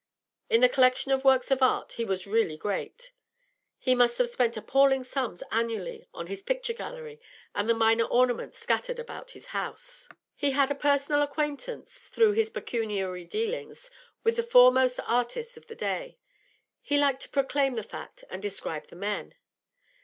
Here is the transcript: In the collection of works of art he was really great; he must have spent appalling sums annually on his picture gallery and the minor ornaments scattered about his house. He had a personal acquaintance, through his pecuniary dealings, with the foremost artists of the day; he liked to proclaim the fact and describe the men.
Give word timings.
In 0.49 0.61
the 0.61 0.67
collection 0.67 1.11
of 1.11 1.23
works 1.23 1.51
of 1.51 1.61
art 1.61 1.91
he 1.93 2.05
was 2.05 2.25
really 2.25 2.57
great; 2.57 3.11
he 3.77 3.93
must 3.93 4.17
have 4.17 4.27
spent 4.29 4.57
appalling 4.57 5.03
sums 5.03 5.43
annually 5.51 6.07
on 6.11 6.25
his 6.25 6.41
picture 6.41 6.73
gallery 6.73 7.21
and 7.53 7.69
the 7.69 7.75
minor 7.75 8.05
ornaments 8.05 8.57
scattered 8.57 8.97
about 8.97 9.29
his 9.37 9.45
house. 9.53 10.09
He 10.33 10.49
had 10.53 10.71
a 10.71 10.73
personal 10.73 11.21
acquaintance, 11.21 12.07
through 12.07 12.31
his 12.31 12.49
pecuniary 12.49 13.25
dealings, 13.25 13.91
with 14.23 14.37
the 14.37 14.41
foremost 14.41 14.99
artists 15.05 15.55
of 15.55 15.67
the 15.67 15.75
day; 15.75 16.17
he 16.81 16.97
liked 16.97 17.21
to 17.21 17.29
proclaim 17.29 17.75
the 17.75 17.83
fact 17.83 18.23
and 18.31 18.41
describe 18.41 18.87
the 18.87 18.95
men. 18.95 19.35